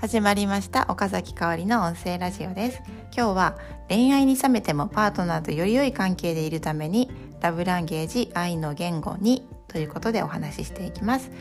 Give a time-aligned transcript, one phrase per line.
[0.00, 2.80] 始まりました岡崎香里の音声ラジオです。
[3.12, 3.58] 今日は
[3.88, 7.10] 恋愛に冷めてもパートナーとより良い関係でいるために
[7.40, 11.32] ラブランゲージ愛の言語にということでお話ししていきます。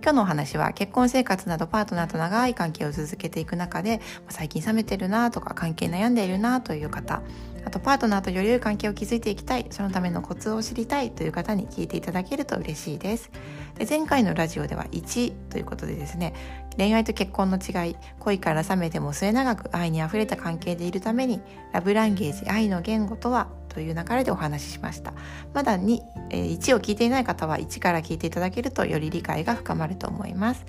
[0.00, 4.00] 今日のお話は結婚生活などパートナーと長い関係を続けていく中で
[4.30, 7.20] 最近冷めてるなとか関係悩んでいるなという方
[7.68, 13.30] あとパートナーとより良い関係を築いていきたいそのためのコツを知りたいという方に聞いていただけると嬉しいです。
[13.74, 16.32] で前回のラジオでは1ということでですね
[16.78, 21.42] 恋愛と結婚の違い恋から冷めても末永く愛にあふれた関係でいるために
[21.74, 25.12] ラブランゲージ愛の言語とはという流れでお話ししました。
[25.54, 26.00] まだ2、
[26.30, 30.66] え1を聞いていない方は1から聞いていただけるとより理解が深まると思います。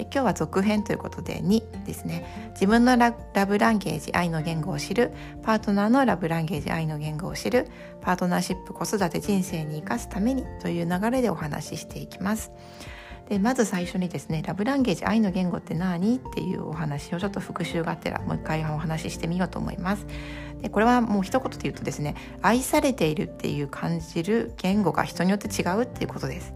[0.00, 2.50] 今日は続編ということで2ですね。
[2.54, 3.12] 自分のラ
[3.46, 5.12] ブランゲージ愛の言語を知る。
[5.44, 7.68] パートナーのラブランゲージ愛の言語を知る。
[8.00, 12.50] パートナーシップ子育て人生に生かすためにという流れでお話ししていきます。
[13.28, 16.16] でまず最初にですねラブランゲージ愛の言語って何？
[16.16, 20.06] っていうお話をちょっと復習がてらもう一回お話ししてみようと思います。
[20.62, 26.54] でこれはもう一言で言うとですね愛されているっていう感じる言語が人によって違うっていうことです。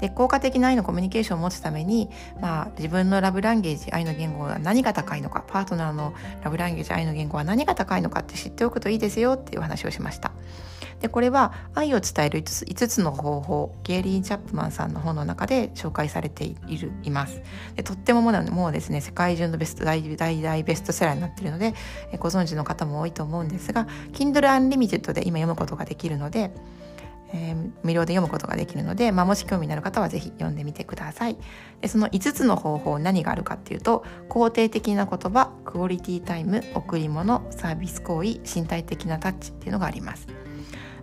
[0.00, 10.32] で効果的な愛のコミュニケーションを持つために、まあ、自分のラブランゲージ愛の言語は何が高いのかパートナーのラブランゲージ愛の言語は何が高いのかって知っておくといいですよっていうお話をしました。
[11.00, 17.42] でこれは愛を伝える 5, つ5つの方法ゲイリー・チャップマンさんの本の中で紹介されているいます。
[17.76, 21.74] でとってももうですね世界中のベスト大大大ベストセラーになっているので
[22.18, 26.50] ご存知の方も多いと思うんですが Kindle Unlimited で今読むことができるので
[27.34, 31.36] えー、無料で読むことができるので、まあ、もし興味のある方は是非読んでみてください。
[31.80, 40.28] でその5つの方法何があるかっていうと肯定的な言葉クオリティタイム贈り物サービス行為身体的なタッチっていうのがあります。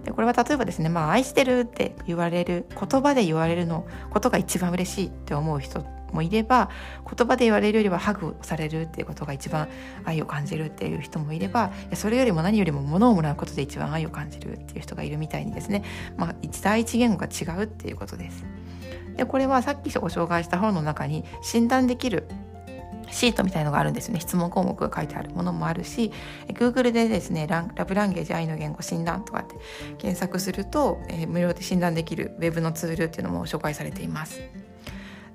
[0.03, 6.69] でこれは例えばですね、まあ、愛してるって言われる言葉で言われるのことが一番嬉しいって思う人もいれば
[7.05, 9.69] 言葉で言われるよりはハグされるっていうことが一番
[10.03, 15.84] 愛を感じるっていう人もいればそれよりも何よりも物をもらうことで一番愛を感じるっていう人がいるみたいにですね、
[16.17, 18.45] まあ、一第一言語が違うっていうことです。
[19.16, 22.28] でこれはさっきご紹介した本の中に診断できる
[23.11, 26.11] シートみたいのがあるんですね質問項目が書いてあるものもあるし
[26.47, 29.55] Google でですねララブランゲージ愛の言語診断とかって
[29.97, 34.41] 検索すると、えー、無料で診断できるウェブのツールっていうのも紹介されています。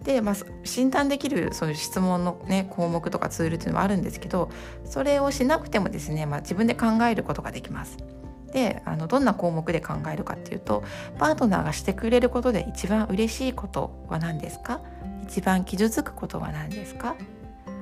[0.03, 4.50] で、まあ、診断できるそういう質問の、ね、項目とかツールっていうのはあるんですけど
[4.84, 7.97] それをしなくてもですね、まあ、自分で考えることができます。
[8.53, 10.84] であのどんな項目で考えるかっていうと
[11.19, 14.81] パートナーがしてくれることで一番嬉しいことは何ですか？
[15.25, 17.16] 一番傷つくことは何ですか？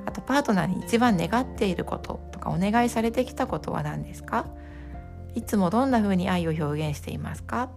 [0.07, 4.47] あとパートナーに一番願っていることとかお願いされてきたことは何ですか？
[5.35, 7.71] いつもどんな風に愛を表現していますか？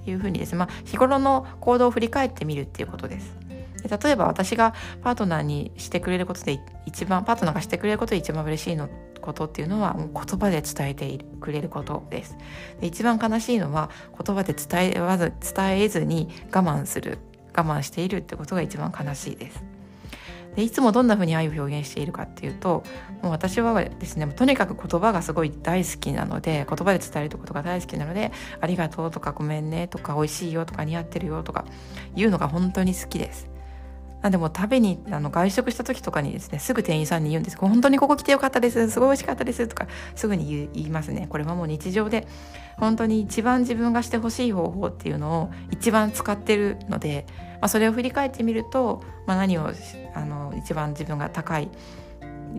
[0.00, 3.36] っていう風にですね、まあ、日頃の行動を振り返ってみるっていうことです。
[3.84, 8.88] 例えば私がパートナーにしてくれることで一番パートナーがしてくれることで一番嬉しいの
[9.20, 12.36] ことっていうのはもう言葉で伝えてくれることです。
[12.80, 17.18] で一番悲しいのは言葉で伝えわず伝えずに我慢する
[17.54, 19.62] 我慢しているってことが一番悲しいです。
[20.56, 22.84] でいつもどんな風に愛を表現しているかっていうと
[23.22, 31.64] もう私はですねとにかく言葉がすごい大好きなので言葉で伝えることが大好きなので「ありがとう」とか「ごめんね」とか「おいしいよ」とか「似合ってるよ」とか
[32.14, 33.53] 言うのが本当に好きです。
[34.24, 37.58] なんでも食べにあの外食した時とかにですねすぐ店員さんに言うんです。
[37.58, 38.88] 本当にここ来てよかったです。
[38.88, 41.26] すごい美味しかったですとかすぐに言いますね。
[41.28, 42.26] これはもう日常で
[42.78, 47.26] 本当に一番自分がしてほしい方法っていうのを一番使ってるので、
[47.60, 49.70] まあ、それを振り返ってみると、まあ、何を
[50.14, 51.68] あの一番自分が高い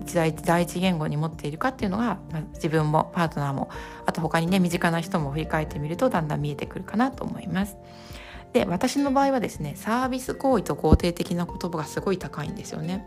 [0.06, 0.30] 第
[0.62, 3.72] 一言語に持っているかっていうのが、まあ、自分もパートナーも
[4.06, 7.76] あと他にね身近な人も振り返ってみるとだんだん見えてくるかなと思います。
[8.56, 13.06] で私の場合はですねサービス行為と肯定的な言葉がすごい高いんですよね。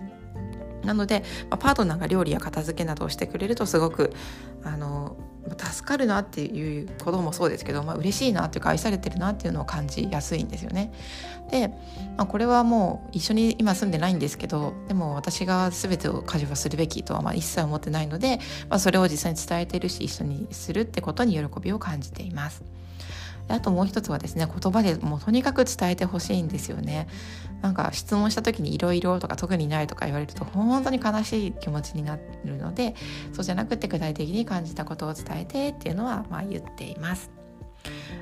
[0.85, 4.13] なので、まあ、パートナーが料理や片付けなどをしてくれるとすごく
[4.63, 5.17] あの
[5.57, 10.93] 助かるなっていうこともそうですけど、まあ嬉しいなっていうか愛されてるなっていうのを感じやすいんですよね。
[11.51, 11.69] で、
[12.19, 22.63] まあ、これはもう一緒に今住んでないんですけどでも私が全てを家事はするべきとはま一切思ってないので、まあ、それを実際に伝えてるし一緒にするってことに喜びを感じています。
[23.49, 27.09] あともう一つはですね言葉でもうとにかく伝えてほしいんですよね。
[27.63, 32.95] なんか質問した時にいろいろとか特にないとか言われると本当に悲しい気持ちになるので
[33.33, 37.31] そうじゃなくて具体的に感じたことを伝えてっていうのはまあ言っています。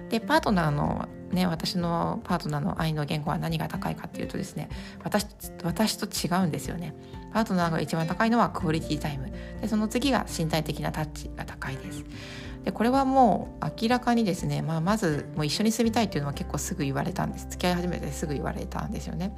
[0.08, 4.68] でパートナーのね私のパートナーの愛の言語は何が高いかっていうとですね
[5.02, 5.26] 私
[5.64, 6.94] 私と違うんですよね。
[7.32, 9.32] パートナーが一番高いのはクオリティタイム。
[9.60, 12.04] でその次が身体的なタッチが高いです。
[12.66, 19.32] でこれはもう明らかにですね、まあ、まずもう一緒に住みたいっていうのは結構すぐ言われたんです付き合い始めてすぐ言われたんですよね。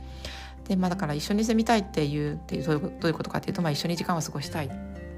[0.66, 4.70] でまあ、だから一緒に住みたいっていうっていうどういうことかっていうと、まあ、一緒に時間を過ごしたい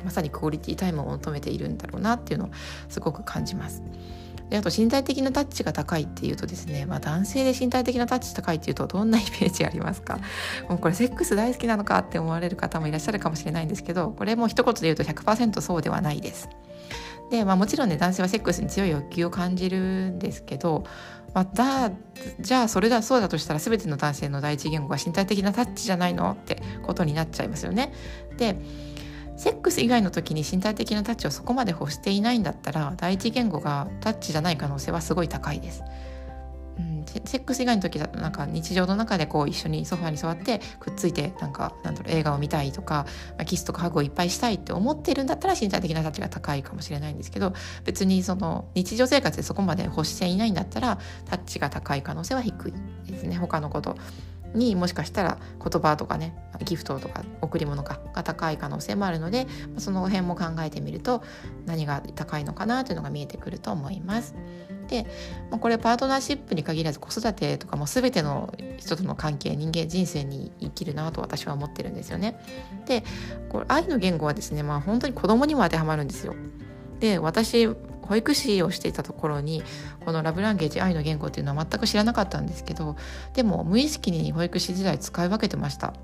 [0.05, 2.51] まさにクオリティタイムを求めているんだろうなっていうのを
[2.89, 3.81] すごく感じます。
[4.49, 10.19] であと身体的なタッチが高いっていうとですね、まあ、男性で身体的なタッチ高いっていうとどんなイメージありますか？
[10.69, 16.49] もうこれセックス大好きなのかって思われる方もいらっしゃるかもしれないんですけどこれも一言で言うと100%そうではないです。
[17.31, 19.79] で、まあ、もちろんね男性はセックスに強い欲求を感じる
[20.11, 20.85] んですけど、
[21.33, 21.93] まあ、だ
[22.41, 27.93] じゃあそれだそうだとしたら全ての男性の第一言語が身体的なタッチじゃないのってことになっちゃいますよね。
[28.37, 28.57] で
[29.37, 35.83] セックス以外の時に身体的なタッチをそこまで欲していないんだったら第一言語がタッチじゃない可能性はすごい高いです。
[37.25, 47.53] セックス以外の時だとなんか日常の中でこう一緒にソファに座ってくっついてなんかなんだろう映画を見たいとか、まあ、キスとかハグをいっぱいしたいって思ってるんだったら身体的なタッチが高いかもしれないんですけど
[47.85, 52.73] 別にその日常生活でそこまで欲していないんだったらタッチが高い可能性は低い
[53.11, 53.97] ですね他のこと
[54.55, 56.35] にもしかしたら言葉とかね
[56.65, 59.47] ギフトとか贈り物かが高い可能性もあるので
[59.79, 61.23] その辺も考えてみると
[61.67, 64.35] 何が高いのかなというのが見えてくると思います。
[64.91, 65.07] で、
[65.51, 72.39] まあ、これパートナーシップに限らず子育てとかも全ての人との関係人間人生に生きるなと私は思ってるんですよね。
[72.87, 73.05] で
[73.49, 76.35] これ愛の言語はですね、まあ、本当に子供にも当てはまるんですよ。
[76.99, 79.63] で私保育士をしていたところに
[80.05, 82.97] このラブランゲージ愛の言語っていうのは全く知らなかったんですけど
[83.35, 85.95] でも無意識に保育士時代使い分けてました。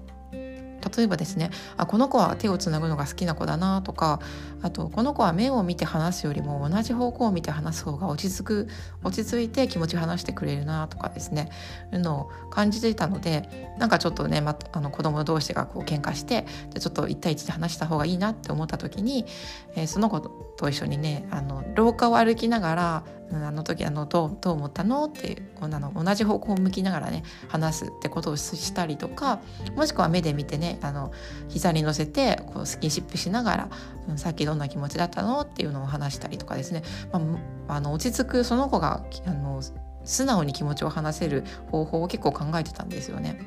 [0.94, 4.20] 例えばですねあこの子は手をつなぐのが好きな子だなとか
[4.62, 8.68] あとこの子は目を見て話すよりも同じ方向を見て話す方が落ち着く
[9.04, 11.50] 落ち着いて気持ち話してくれるなとかですね
[11.92, 19.26] いうのを感じていたのでなんかちょっとね、ま、あの子供同士がこう喧嘩してでちょっと1対1で話した方がいいなって思った時に、
[19.74, 25.04] えー、その子と一緒にねあの廊下を歩きながらあの時あのどうどう思ったの？
[25.06, 29.40] ってあの同じ方向を向きながらね話すってことをしたりとか
[29.74, 31.12] もしくは目で見てねあの
[31.48, 33.68] 膝に乗せてこうスキンシップしながら、
[34.08, 35.40] うん、さっきどんな気持ちだったの？
[35.40, 36.82] っていうのを話したりとかですね、
[37.12, 37.20] ま
[37.68, 39.60] あ、あの落ち着くその子があの
[40.04, 41.42] 素直に気持ちを話せる
[41.72, 43.40] 方法を結構考えてたんですよね。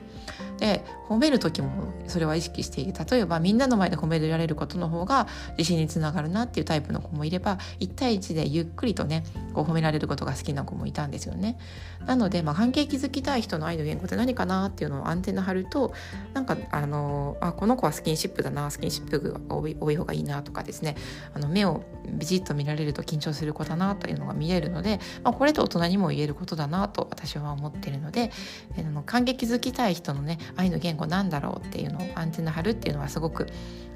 [0.59, 1.69] で褒める時も
[2.07, 5.27] それは意識していて例えばみんなの前で褒められることの方が
[5.57, 9.23] 自信につながるなっていうタイプの子もいれば1対1でゆっくりとね
[9.53, 11.57] こう褒められることが好きな子もいたんですよね。
[12.06, 15.94] なので、まあ、関係築きたい人の愛の言語って何かなっていうのをアンテナ張ると
[16.33, 20.95] なんかあのあこの子はスキンシップだなスキンシップが多い多い方がいいなとかですね
[21.33, 28.31] あの目をビジッと見られると緊張する子だなというのが見えるので、まあ、これと大人にも言えることだなと私は思ってるので、
[28.75, 33.48] えー、関係築きたい人のね愛の言語なんだろうっていうのをアンテナ張るっていうのはすごく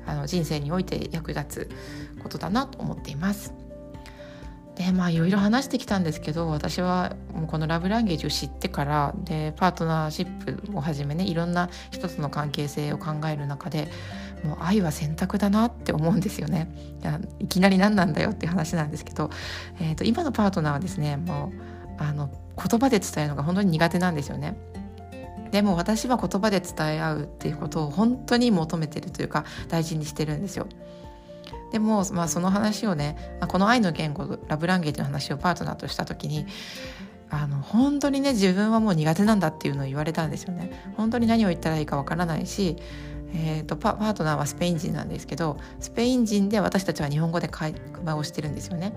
[0.06, 3.54] あの人生において役立つことだなと思っています。
[4.76, 13.88] でまあいろいろ話してきたんですけど私はもうこのラブランゲージを知ってからでパートナーシップをはじめねいろんな人との関係性を考える中で
[14.44, 16.70] もう愛は選択だなって思うんですよね
[17.02, 19.30] いやいきなり何なんだよっていう話なんですけど、
[19.80, 21.52] えーと、今のパートナーはですねも
[22.00, 24.58] うあの言葉で伝えるのが本当に苦手なんですよね。
[25.54, 30.66] でも私は言葉で伝え合うっていうことを本当に求めてるというか大事にしてるんですよ。
[31.72, 36.48] でも、まあ、その話をねこの愛の言語ラブランゲージの話をパートナーとした時に
[37.30, 40.92] あの本当にね自分はもう苦手なんだっていうのを言われたんですよね。
[40.98, 42.77] 本当に何を言ったらいいかわからないし、
[43.36, 48.96] えーと、パートナーはスペイン人なんですけどスペイン人で私たちは日本語で会話をしてるんですよね。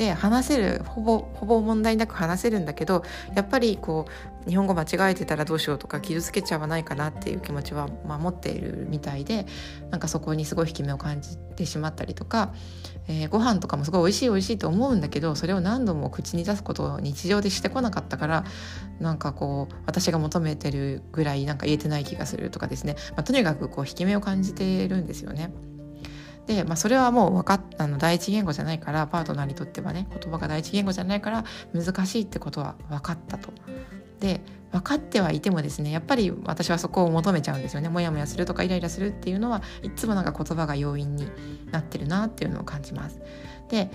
[0.00, 3.04] で話せるほぼほぼ問題なく話せるんだけど
[3.34, 4.06] やっぱりこ
[4.46, 9.44] う日本語間違えてたらどうしようとか傷つけちゃわないかなっていう気持ちは、まあ、持っているみたいで
[9.90, 12.54] なんかそこにすごい引き目を感じてしまったりとか、
[13.08, 18.44] えー、ご飯とかもすごい美味しい美味しいと思うんだけどそれを何度も口に出すことを日常でしてこなかったから
[19.00, 25.52] なんかこう私が求めてるぐらいなんか言えてない気がするとかですね、まあ、とにかくこう引き目を感じてるんですよね。
[26.50, 33.52] で、まあ、それはもう分かっあの第一言語じゃないからパートナーにとってはね言葉が第一言語じゃないから難しいってことは分かったと。
[34.18, 34.40] で
[34.72, 41.28] 分かってはいてもですねやっぱり私はそこを求めちゃうんですよねモヤモヤするとかイライラするっていうのはいつもなんか言葉が要因に
[41.70, 43.20] なってるなっていうのを感じます。
[43.68, 43.90] で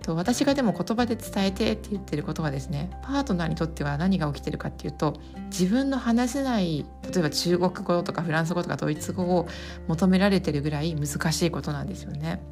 [0.00, 5.14] と私がでも言葉で伝えてって言ってることはですねパートナーにとっては何が起きてるかっていうと
[5.46, 9.48] 自分の話せない例えば中国語とかフランス語とかドイツ語を
[9.88, 12.42] 求められてるぐらい難しいことなんですよね。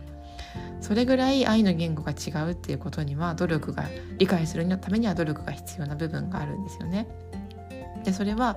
[0.80, 3.84] それぐらい愛の言語が違うっていうことには努力が
[4.18, 7.08] 理解するためには努力が必要な部分があるんですよね。
[8.08, 8.56] でそれは、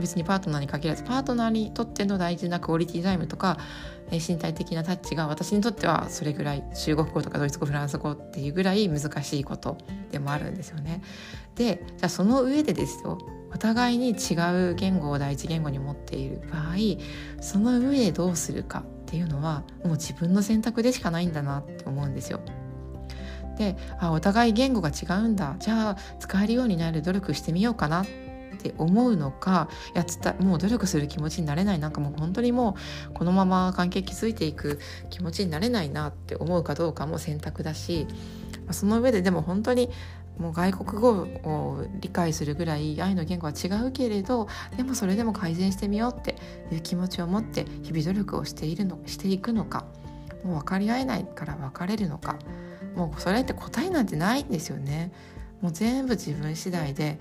[0.00, 3.58] 別にパートナーに限らずパートナーにとっての大事なクオリティタイムとか、
[4.12, 9.76] え、身体的なタッチが私にとってはそれぐらい中国語とかドイツ語フランス語っていうぐらい難しいこと
[10.12, 11.02] でもあるんですよね。
[11.56, 13.18] でじゃあその上でですよ
[13.52, 14.34] お互いに違
[14.70, 16.74] う言語を第一言語に持っている場合
[17.40, 22.40] その上でどうするかっていうのはもう自分の選択でしかないんだなって思うんですよ。
[23.58, 28.06] であお互い言語が違うんだじゃあ使えるようになる努力してみようかなっ
[28.68, 32.76] って思うのかやつたもう努力する気持ちになれないなんかもう本当にも
[33.10, 34.78] うこのまま関係築いていく
[35.10, 38.06] 気持ちになれないなって思うかどうかも選択だし
[38.70, 39.90] その上ででも本当に
[40.38, 46.36] もう外国語を理解するぐらい愛の言語は違うけれどでもそれでも改善してみようって
[46.70, 49.84] いう気持ちを持って日々努力をしているのしていくのか
[50.42, 52.38] もう分かり合えないから別れるのか
[52.94, 55.12] もうそれって答えなんてないんですよね。
[55.62, 57.18] もう全部自分次第で、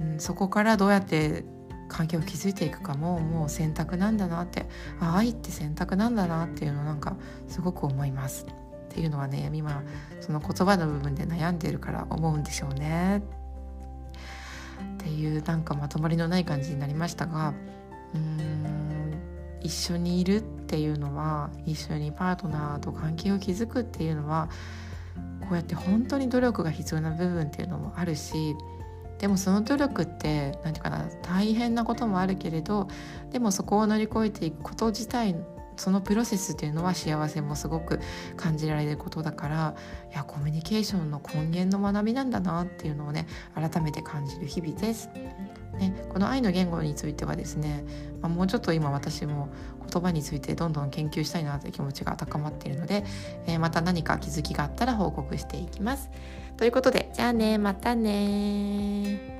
[0.00, 1.44] うん、そこからどうやって
[1.88, 4.66] 関係を築いていくかももう選択なんだなって
[5.00, 7.16] 愛って選択なんだなっていうのをなんか
[7.48, 8.46] すごく思います。
[8.90, 9.82] っていうのはね今
[10.20, 13.18] その言葉の部分で悩んでるから思うんでしょうね。
[13.18, 17.54] っていうなんかまとまりのない感じになりましたが
[18.14, 18.60] うーん
[19.60, 24.48] 一緒にいるっていうのは一緒にパートナーと関係を築くっていうのは
[25.40, 28.56] こうやって本当に努力が必要な部分っていうのもあるし
[29.20, 32.88] でもその努力って何て言うかな大変なこともあるけれど
[33.30, 35.36] でもそこを乗り越えていくこと自体
[35.76, 38.00] そのプロセスっていうのは幸せもすごく
[38.36, 39.74] 感じられることだから
[40.10, 45.10] いやコミュニケーションの根源の学びなんだなっていうのをね改めて感じる日々です。
[45.78, 47.84] ね、この愛の言語についてはですね、
[48.20, 49.48] まあ、もうちょっと今私も
[49.90, 53.02] 言葉についてどんどん研究したいなという気持ちが高まっているので、
[53.46, 56.10] えー、また何か気づきがあったら報告していきます。
[56.60, 59.39] ということでじゃあねまたね